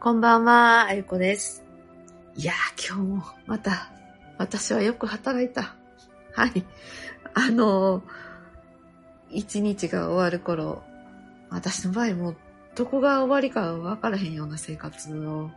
[0.00, 1.64] こんばんは、あゆこです。
[2.36, 3.90] いやー、今日もまた、
[4.38, 5.74] 私はよく働いた。
[6.32, 6.64] はい。
[7.34, 8.02] あのー、
[9.30, 10.82] 一日が終わる頃、
[11.50, 12.36] 私の場合もう
[12.74, 15.50] どこが終わりか分からへんような生活を、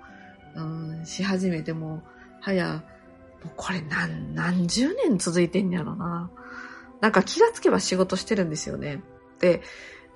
[0.55, 2.03] うん、し始めても、
[2.39, 2.79] 早、も
[3.45, 6.29] うこれ何、何十年続いてんやろな。
[7.01, 9.01] なんか気がつけば仕事してるんですよね。
[9.39, 9.61] で、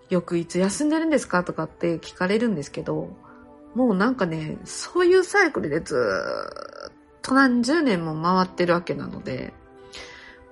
[0.09, 1.43] よくいつ休んでるんですか？
[1.43, 3.15] とかって聞かれるんですけど、
[3.75, 5.95] もうなんかね、そういうサイクルでず
[6.89, 9.53] っと何十年も回ってるわけなので、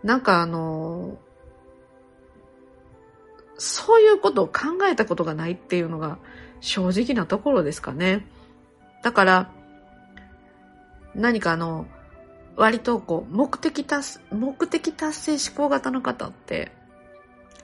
[0.04, 1.18] なんかあの、
[3.58, 6.18] そういうことを考えたことがないっていうのが
[6.62, 8.26] 正直なところですかね。
[9.04, 9.52] だから、
[11.14, 11.86] 何かあの、
[12.56, 16.72] 割とこう、目的達、目的達成思考型の方って、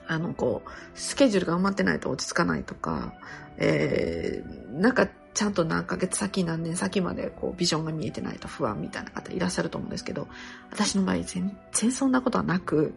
[0.06, 3.14] あの、こう、スケジュールが埋まってないと落ち着かないとか、
[3.58, 10.28] えー、なんかちゃんと何ヶ月先何年先までこうビジョンが見えてないと不安みたいな方いらっしゃると思うんですけど、
[10.70, 12.94] 私の場合全然そんなことはなく、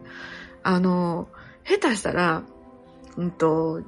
[0.62, 1.28] あの、
[1.64, 2.42] 下手したら、
[3.18, 3.82] うんと、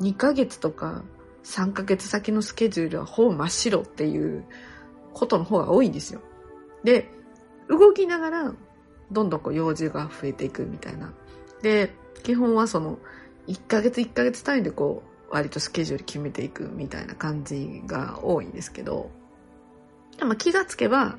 [0.00, 1.02] 2ヶ月とか
[1.42, 4.44] 3ヶ月先のスケジュールはほぼ真っ白っていう
[5.12, 6.20] ことの方が多いんですよ。
[6.84, 7.10] で、
[7.68, 8.54] 動きながら
[9.10, 11.12] どんどんこう用事が増えていくみたいな。
[11.62, 13.00] で、基本はその
[13.48, 19.10] 1ヶ月1ヶ月単位でこう割とスケジュール決めていくみたいな感じが多いんですけど、
[20.18, 21.18] でも気がつけば、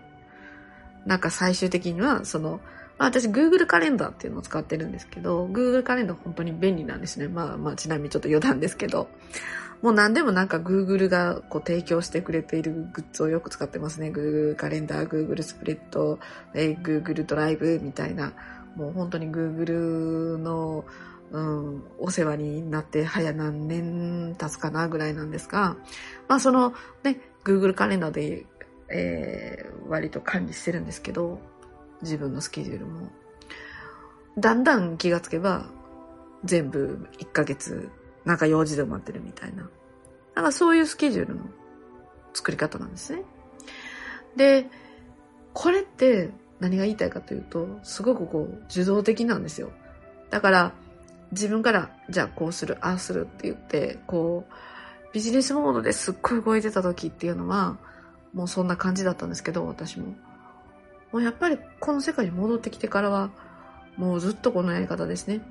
[1.06, 2.60] なんか最終的にはその、
[2.98, 7.28] まあ、私 Google カレンダーっていうのを使ってるんですけど、Google カレンダー本当に便利なんですね。
[7.28, 9.08] まあまあちなみにちょっと余談ですけど、
[9.82, 14.12] もう何でもなんか Google がこう提供してくれているグッズをよく使ってますね。
[14.12, 16.20] Google カレンダー、Google スプレッド、
[16.54, 18.34] えー Google ドライブみたいな、
[18.76, 20.86] もう本当に Google の、
[21.32, 25.78] うん、お世話になって早何年経つかなぐらいなんですが、
[26.28, 28.46] まあそのね、Google カレンダーで、
[28.90, 31.40] えー割と管理してるんですけど、
[32.02, 33.10] 自分のスケジュールも。
[34.38, 35.66] だんだん気がつけば、
[36.46, 37.90] 全部1ヶ月、
[38.24, 39.70] なんか用事で埋まってるみたいな。
[40.36, 41.42] なんかそういうスケジュールの
[42.34, 43.24] 作り方なんですね。
[44.38, 44.68] で、
[45.54, 49.72] これって何が言いたいかというと、すごくこう、受動的なんですよ。
[50.30, 50.74] だから、
[51.32, 54.54] 自分から、じゃあこうする、ああするって言って、こう、
[55.14, 57.78] ビジネスモードですっごい動いてた時っていうのは、
[58.34, 60.08] もうそんな感じだったんですけど、私も。
[61.12, 63.32] もうやっぱりこの世界に戻ってきてからは、
[63.98, 65.42] もうずっとこのやり方ですね。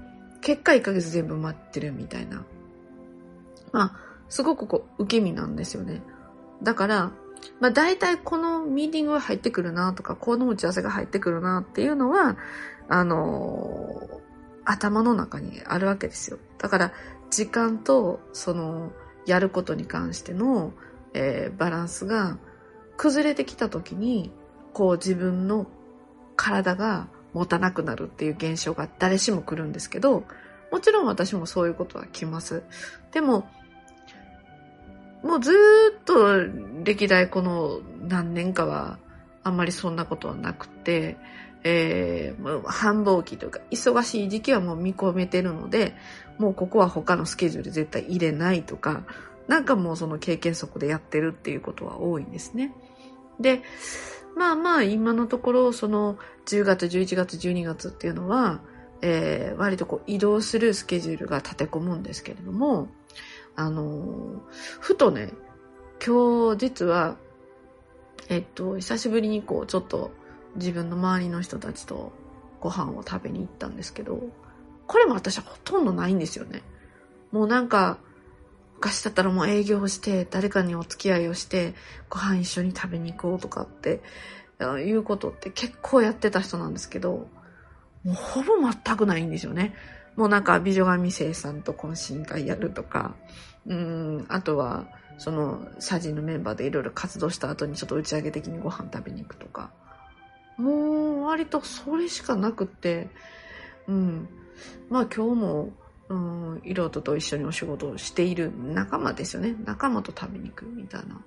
[0.41, 2.45] 結果1ヶ月全部待ってるみたいな。
[3.73, 3.93] まあ、
[4.29, 6.03] すごくこう、受け身なんですよね。
[6.63, 7.13] だから、
[7.61, 12.37] まあ大体このミーティングが入ってくるなとか、この打ち合わせが入ってくるなっていうのは、
[12.89, 14.19] あのー
[14.71, 16.39] 頭の中にあるわけですよ。
[16.59, 16.93] だから、
[17.31, 18.93] 時間と、その、
[19.25, 20.75] やることに関しての、
[21.15, 22.37] えーバランスが
[22.99, 24.31] 崩れてきた時に、
[24.75, 25.67] こう自分の
[26.37, 30.25] 体が持たなくなるっていう現象が誰しも来るんですけど、
[30.71, 32.63] もちろん私もそういうことは来ます。
[33.13, 33.49] でも、
[35.23, 36.45] もうずっと
[36.85, 38.99] 歴代この何年かは
[39.43, 41.17] あんまりそんなことはなくて、
[41.65, 45.95] えー、繁忙期というか忙しい時期はもう見込めてるので、
[46.39, 49.05] もうここは他のスケジュール絶対入れないとか、
[49.49, 52.73] なんかもうその経験則でやってるっていうことは多いんですね。
[53.41, 53.63] で、
[54.37, 58.61] まあまあ今のところその10月、11月、12月っていうのは、
[59.01, 62.89] えー割とこう移動するスケジュールが立て込むんですけれども、
[63.59, 64.41] あの
[64.81, 65.33] ふとね、
[66.05, 67.17] 今日実は、
[68.29, 70.13] えっと、久しぶりにこうちょっと
[70.55, 72.13] 自分の周りの人たちと
[72.61, 74.23] ご飯を食べに行ったんですけど、
[74.87, 76.63] これも私はほとんどないんですよね。
[77.33, 77.99] もうなんか、
[78.77, 81.75] 昔だったらもう営業して、誰かにお付き合いをして、
[82.09, 84.03] ご飯一緒に食べに行こうとかって、
[84.87, 87.29] いうことって結構やってた人なんですけど、
[88.05, 89.75] もうほぼ全くないんですよね。
[90.19, 93.15] もうなんか美女神生さんと懇親会やるとか、
[93.67, 99.71] うん、あとは、その、社人のメンバーでいろいろ活動した後にちょっと打ち上げ的にご飯食べに行くとか、
[100.57, 103.11] もう割とそれしかなくって、
[103.87, 104.29] うん。
[104.91, 105.71] まあ今日も、
[106.09, 109.55] うん、いろいろと一緒にお仕事をしている仲間ですよね。
[109.65, 111.21] 仲間と食べに行くみたいな。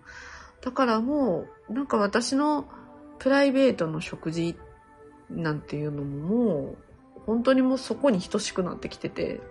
[0.60, 2.68] だからもう、なんか私の
[3.20, 4.58] プライベートの食事
[5.30, 6.91] なんていうのももう、
[7.26, 9.42] 本当にもうそこに等しくなってきてて、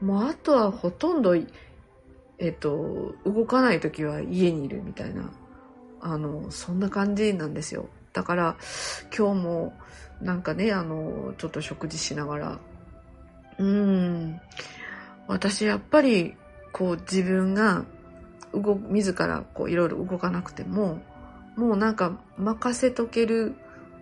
[0.00, 1.34] もうあとはほとんど、
[2.38, 5.30] えっと、動かない時は家にいるみたいな、
[6.00, 7.88] あの、そんな感じなんですよ。
[8.12, 8.56] だから、
[9.16, 9.74] 今日も、
[10.20, 12.58] なんかね、あの、ちょっと食事しながら、
[13.58, 14.40] うーん、
[15.26, 16.36] 私やっぱり、
[16.72, 17.84] こう自分が
[18.52, 20.98] 動、自らこういろいろ動かなくても、
[21.56, 23.54] もうなんか任せとける、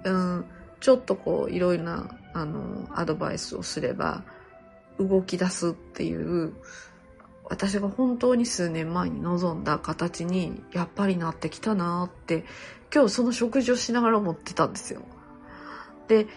[0.02, 0.44] うん、
[0.80, 4.22] ちょっとこういろいろな、あの、アドバイスをすれば、
[4.98, 6.52] 動き出すっていう、
[7.44, 12.44] 私が本当に数年前に望んだ形にやっぱりなってきたなって
[12.92, 15.02] 今日その食事をしながら思ってたんですよ。
[16.08, 16.30] で、こ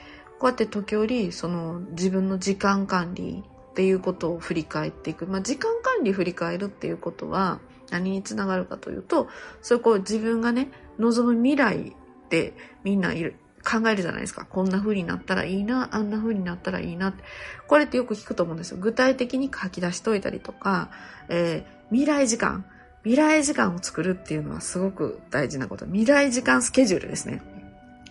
[0.44, 5.28] うやって時折その自分の時間管理っていうことを振り返っていく。
[5.28, 7.60] まあ、時間管理振り返るっていうことは
[7.90, 9.28] 何につながるかというと、
[9.62, 12.54] そこう自分がね、望む未来って
[12.84, 14.45] みんないる、考えるじゃないですか。
[14.45, 17.24] こんな風になったらいいな、あんな風になったらいいなって。
[17.68, 18.77] これってよく聞くと思うんですよ。
[18.80, 20.89] 具体的に書き出しといたりとか、
[21.30, 22.65] えー、未来時間。
[23.04, 25.86] 未来時間を作るっていうのはすごく大事なこと。
[25.86, 27.42] 未来時間スケジュールですね。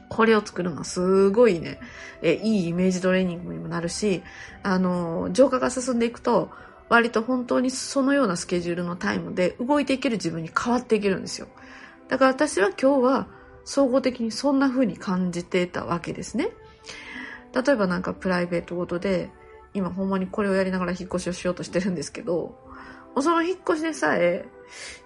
[0.08, 1.80] これを作るのはすごいね、
[2.22, 4.22] えいいイメージトレーニングにもなるし、
[4.62, 6.50] あの、浄化が進んでいくと、
[6.88, 11.48] 割と本当にそのようなスケジュールのタイムで動いていける自分に変わっていけるんですよ。
[12.08, 13.28] だから私は今日は
[13.66, 16.48] 総合的にそんな風に感じてたわけですね。
[17.52, 19.28] 例えばなんかプライベートごとで、
[19.74, 22.56] 今ほんまにこれをやりながら引っ越しをしようとしてるんですけど、
[23.20, 24.46] その引っ越しでさえ、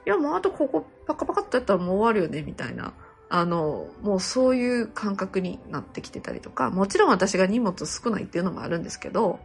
[0.06, 2.92] いやもうあとここパカパカっとやったらもう終わるよね、みたいな。
[3.32, 9.38] あの、もうそういう感覚になってきてたりとか、もちろん私が荷物少ないっていうのもあるんですけど、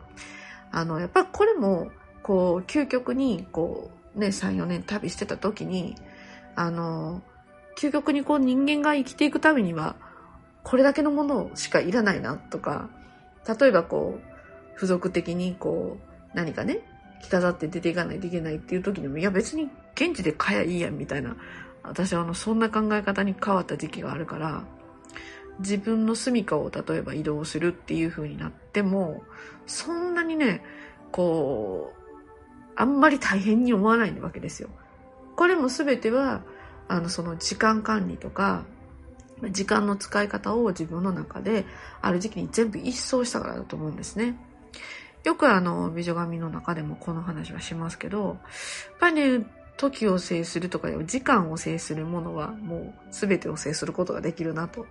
[0.71, 1.91] あの、やっぱりこれも、
[2.23, 5.95] こう、究極に、こう、ね、3、4年旅してた時に、
[6.55, 7.21] あの、
[7.77, 9.95] 究極にこう人間が生きていくためには、
[10.63, 12.89] これだけのものしかいらないなとか、
[13.59, 16.79] 例えばこう、付属的にこう、何かね、
[17.21, 21.35] 着飾って出ていかないといけないっていう時にも、いや別に現地で買えばいいやんみたいな
[21.83, 24.63] 私はあのそんな考え方に変わった時期があるから
[25.59, 29.23] 自分の住処を例えば移動するっていう風になっても
[29.65, 30.61] そんなにね
[31.11, 32.11] こう
[32.75, 34.69] あんまり大変に思わないわけですよ。
[35.37, 36.41] これも全ては
[36.87, 38.63] あのその時間管理とか
[39.51, 41.65] 時間の使い方を自分の中で
[42.01, 44.37] ある時期に全部一掃したからだと思うんですね。
[45.23, 48.37] よくあの美女神の中でもこの話はしますけどやっ
[48.99, 49.45] ぱりね
[49.77, 54.85] 時を制するとか時間を制するものはもう全てを制することができるなと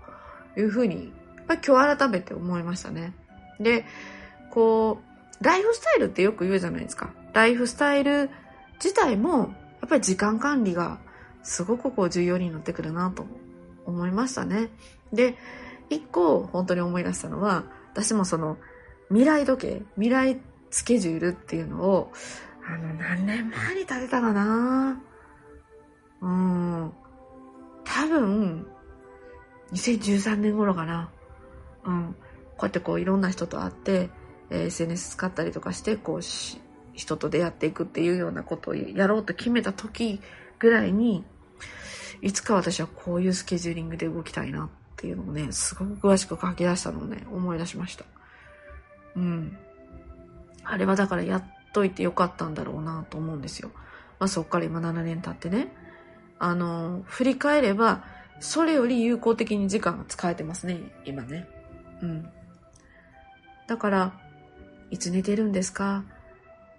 [0.57, 1.13] いうふうに、
[1.47, 3.15] まあ、今日改めて思いましたね。
[3.61, 3.85] で、
[4.51, 5.01] こ
[5.41, 7.11] う、ライフスタイルってよく言うじゃないですか。
[7.33, 8.31] ライフスタイル
[8.75, 10.99] 自体もやっぱり時間管理が
[11.45, 13.25] すごくこう重要になってくるなと
[13.87, 14.71] 思いましたね。
[15.13, 15.37] で、
[15.91, 18.57] 一個本当に思い出したのは、私もその
[19.09, 22.11] 未来時計、未来スケジュールっていうのを
[22.67, 24.99] あの、何年前に建てたかな
[26.23, 26.93] うん。
[27.85, 28.67] 多分、
[29.73, 31.11] 2013年頃かな。
[31.85, 32.17] うん。
[32.57, 34.09] こうやってこういろんな人と会って、
[34.49, 36.59] えー、SNS 使ったりとかして、こうし、
[36.95, 40.21] 人と出会っていくっていうようなことをやろうと決めた時
[40.59, 41.25] ぐらいに、
[42.23, 48.05] いつか私はこういうスケジューリングで動きたいなっていうのをね、すごく詳しく書き出したのをね、思い出しました。
[49.17, 49.57] うん。
[50.65, 53.71] あれはだからやっといてよかったんだろうなと思うんですよ。
[54.19, 55.73] まあそっから今7年経ってね。
[56.39, 58.05] あの、振り返れば、
[58.41, 61.49] それより有効的に時間が使えてますね、今ね。
[62.03, 62.29] うん。
[63.67, 64.21] だから、
[64.91, 66.05] いつ寝てるんですか？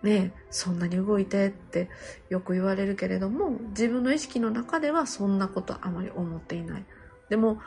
[0.06, 1.90] ねそんなに動いてって
[2.30, 6.86] よく言われるけれども、自分の意識の中ではそんなことあまり思っていない。
[7.30, 7.60] でも、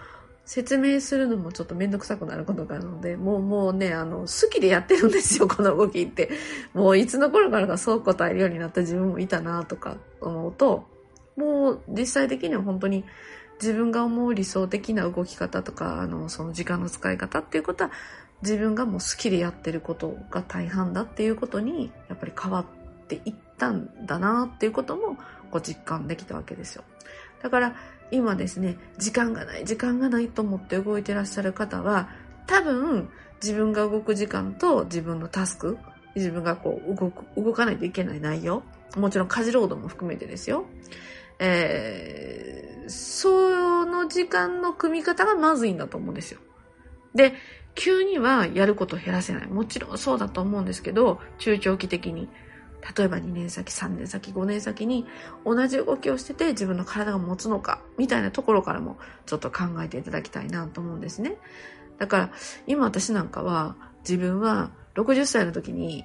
[0.45, 6.30] 説明するのもちょっとめんどくさくなることがあるので、もうもうね、あの、好きでやってるんですよ、 この動きって。
[6.73, 10.87] もういつの頃からかそう答えるようになった自分もいたなとか思うと、
[11.37, 13.04] もう実際的には本当に
[13.61, 17.90] 自分が思う理想的な動き方とか、あの、その時間の使い方っていうことは、
[18.42, 25.16] 自分がもう好きでやってることが大半だっていうことに、やっぱり変わっていったんだなっていうことも、
[25.50, 26.85] こう実感できたわけですよ。
[27.42, 27.75] だから、
[28.11, 32.09] 今ですね、時間がない、時間がないと思って動いてらっしゃる方は、
[32.47, 33.09] 多分
[33.42, 35.78] 自分が動く時間と自分のタスク、
[36.14, 38.62] 自分がこう動く、動かないといけない内容、
[38.97, 40.64] もちろん家事労働も含めてですよ。
[41.38, 46.40] えー、その時間の組み方がまずいんだと思うんですよ。
[47.14, 47.35] で、
[47.78, 49.47] 急にはやることを減らせない。
[49.47, 52.28] もちろんそうだと思うんですけど、中長期的に。
[52.97, 55.04] 例えば2年先、3年先、5年先に
[55.44, 61.37] 同じ動きをしてて自分の体が持つのか、みたいなところからもちょっと考えていただきたいなと思うんですね。
[61.99, 62.30] だから
[62.66, 66.04] 今私なんかは自分は60歳の時に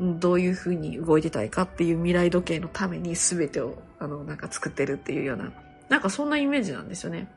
[0.00, 5.52] どういうふうに動いてたいかっていう未来時計のために全てをあのなんか作ってるっていうような、
[5.88, 7.28] なんかそんなイメージなんですよね。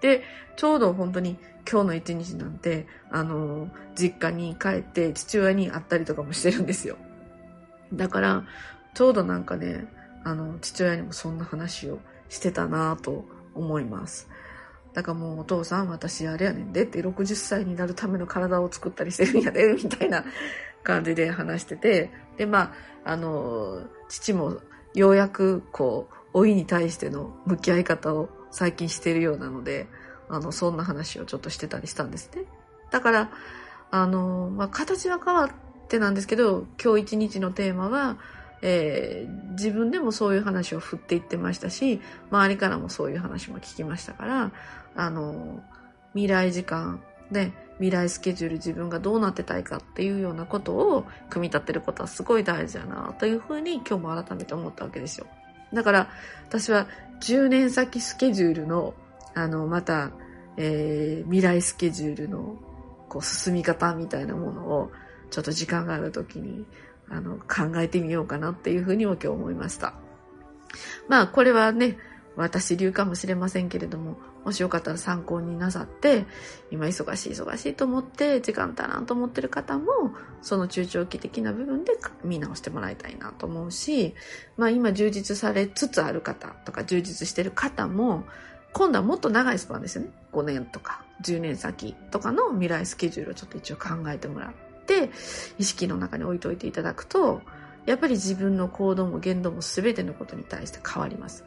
[0.00, 0.22] で、
[0.56, 1.38] ちょうど本当に
[1.70, 6.96] 今日の一日なんて、あの、実家に帰って父親に会ったりとかもしてるんですよ。
[7.92, 8.44] だから、
[8.94, 9.86] ちょうどなんかね、
[10.24, 14.28] あの、父親にもそんな話をしてたなと思います。
[14.92, 20.24] だからもうお父さん私あれやねんでって60歳になるための体を作ったりしてるんやでみたいな
[20.82, 22.72] 感じで話しててでま
[23.04, 24.58] ああの父も
[24.94, 29.88] ようやくこう老いに対しての向き合い方を最近してるようなので
[30.28, 32.44] あのそんな話をちょっとしてたりしたんですね
[32.90, 33.30] だから
[33.90, 35.50] あの、まあ、形は変わっ
[35.88, 38.18] てなんですけど今日一日のテーマは
[38.62, 44.52] えー、自分でもそういう話を振っていってましたし、周りからもそういう話も聞きましたから、
[44.94, 45.62] あの、
[46.12, 55.26] 未来時間で、未来スケジュール自分がどうなってたいかっていうようなことを組み立てることはすごい大事だなというふうに今日も改めて思ったわけですよ。
[55.72, 56.10] だから
[56.46, 56.88] 私は
[57.20, 58.94] 10年先スケジュールの、
[59.34, 60.10] あの、また、
[60.56, 62.56] えー、未来スケジュールの
[63.08, 64.90] こう進み方みたいなものを
[65.30, 66.66] ちょっと時間がある時に
[67.10, 69.94] あの、考えてみようかなっていうふうにも今日思いました。
[71.08, 71.98] まあ、これはね、
[72.36, 76.26] 私流かもしれませんけれども、もしよかったら参考になさって、
[76.70, 79.86] 今忙しい忙しいと思って時間足らんと思ってる方も、
[80.42, 81.92] その中長期的な部分で
[82.24, 84.14] 見直してもらいたいなと思うし、
[84.56, 88.24] まあ今充実されつつある方とか充実してる方も、
[88.72, 90.10] 今度はもっと長いスパンですよね。
[90.32, 94.70] 5年とか10年先とかの未来スケジュールをちょっと一応考えてもらう。
[94.90, 95.10] て
[95.58, 97.42] 意識の中に置いといていただくと
[97.86, 101.44] やっぱり自分の行動も言動も全てのことに対して変わります。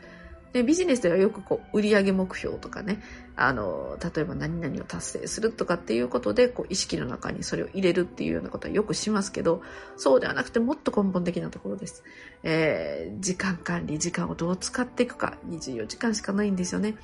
[0.54, 3.02] でビジネスではよくこう売上目標とかね
[3.36, 9.62] あの例えば何々を達成するとかっていうことでこう意識の中にそれを入れるっていうようなことはよくしますけど
[9.98, 12.04] そうではなくてもっと根本的なところです、
[12.44, 16.96] えー、時間管理時間をどう使っていくか24時間しかないんですよね。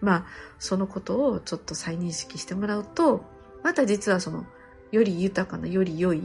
[0.00, 0.26] まあ
[0.58, 3.24] そのことをちょっと再認識してもらうと
[3.62, 4.46] また実はその
[4.92, 6.22] より豊かな、より良い、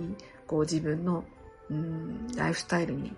[0.47, 1.23] こう自分の、
[1.69, 3.13] うん、ライフスタイルに、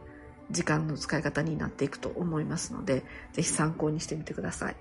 [0.52, 4.76] 時間の使い方になっていくと思いますので、ぜひ参考にしてみてください。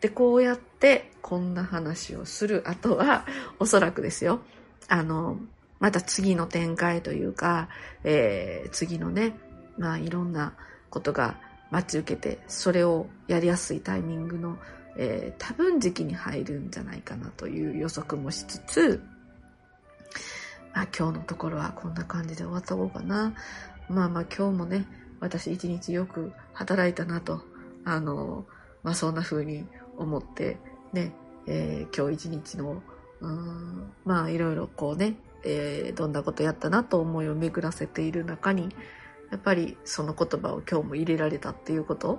[0.00, 3.26] で、こうやってこんな話をする後は、
[3.58, 4.40] おそらくですよ、
[4.88, 5.38] あの、
[5.80, 7.68] また次の展開というか、
[8.04, 9.36] えー、次のね、
[9.76, 10.54] まあいろんな
[10.90, 11.36] ことが
[11.70, 14.58] 待ち受けて、それをやりやすいタイミングの、
[14.96, 19.02] えー、多分時期に入るんじゃないかなという予測もしつつ、
[20.74, 23.34] まあ今日のところはこんな感じで終わった方がな。
[23.88, 24.86] まあまあ今日もね、
[25.20, 27.42] 私一日よく働いたなと、
[27.84, 28.46] あの、
[28.82, 29.66] まあそんな風に
[29.96, 30.58] 思って、
[30.92, 31.12] ね、
[31.46, 32.82] えー、今日一日の、
[33.20, 38.68] うん、まあいろいろこうね、えー、どんなことやったなと思いを巡らせている中に、
[39.30, 42.18] やっぱりその言葉を今日も入れられたっていうこと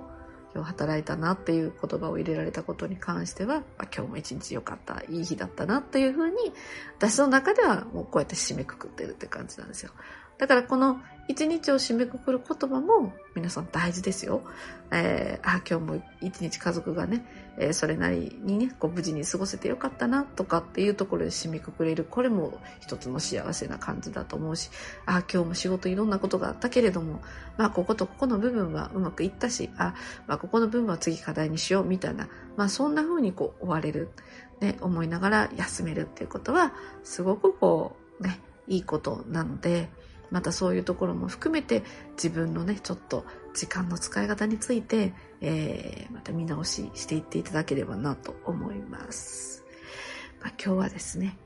[0.54, 6.52] 今日働いたなっていう言葉を入れられたことに関しては、まあ、今日も一日良かった、いい日だったなっていうふうに、
[6.98, 9.92] 私の中ではもうこうやって締めくくってるって感じなんですよ。
[10.40, 14.42] だからこの一日を締めくくる言葉も皆さん大事ですよ。
[14.90, 17.26] えー、あ、今日も一日家族がね、
[17.58, 22.04] えー、それなりにね、こう無事に過ごせてよかったなとかっていうところで締めくくれる。
[22.04, 24.70] これも一つの幸せな感じだと思うし、
[25.04, 27.20] あ、今日も仕事いろんなことがあったけれども、
[27.58, 29.94] まあこことここの部分はうまくいったし、あ、
[30.26, 34.08] まあここの部分は次課題にしようみたいな、まあそんな風にこう終われる。
[34.60, 39.90] ね、思いながら休めるっていうことは、すごくこう、ね、いいことなので、
[40.30, 41.82] またそういうところも含めて
[42.12, 49.64] 自分のね、ちょっと時間の使い方について、えー、また見直ししていっていただければなと思います。
[50.40, 51.36] まあ、今日はですね、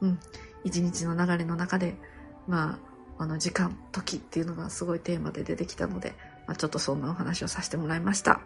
[0.00, 0.18] うん、
[0.64, 1.96] 一日の流れの中で、
[2.46, 2.78] ま
[3.18, 6.14] あ、あの時間、時っていうのがすごいテーマで出てきたので、
[6.46, 8.40] まあ、ちょっとそんなお話をさせてもらいました。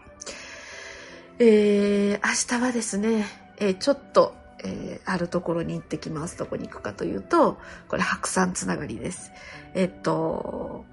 [1.38, 3.26] えー、明日はですね、
[3.58, 4.34] えー、ちょっと
[4.64, 6.38] えー、あるところに行ってきます。
[6.38, 9.33] どこに行くかというと、これ白山つながりです。
[9.75, 10.85] えっと、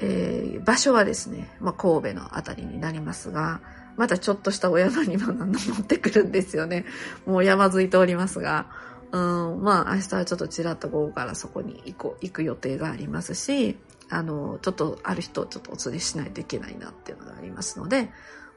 [0.00, 3.60] えー、場所はですね、まあ、神戸のあたりになりますが、
[3.96, 6.84] またちょっとしたお山にも乗ってくるんですよね。
[7.26, 8.66] もう山沿いておりますが、
[9.10, 13.76] うん、まあ明日はちょっとちらっと午後からそこに行こう、行く予定がありますし、
[14.08, 18.10] あの、ちょっとある人をちょっとお連れしないといけないなっていうのがありますので、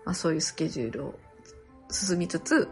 [0.06, 1.20] まあそういうスケジュールを
[1.90, 2.68] 進みつつ、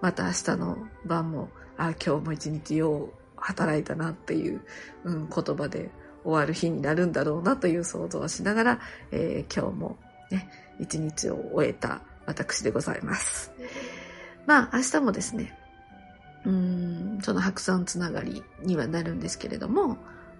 [0.00, 4.60] また明日の晩も、あ、今日も一日よう働いたなっていう、
[5.04, 5.90] うん、言葉で
[6.24, 9.96] 終わる日になるんだろうなという想像をしながら、えー、今日も
[10.30, 13.52] ね、一日を終えた私でございます。
[14.46, 15.56] まあ、明日もですね、
[16.44, 19.98] うん、その白山つながりにはなるんですけれども、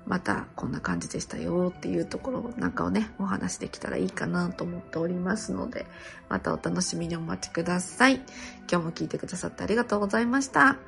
[0.09, 5.87] またこんな感じでしたよっていうところなんかをね、お話できたらいいかなと思っておりますので、
[6.31, 8.15] またお楽しみにお待ちください。
[8.71, 10.79] 今日も聞いてくださってありがとうございました。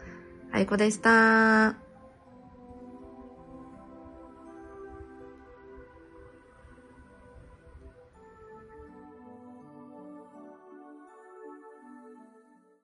[0.52, 1.89] あいこでした。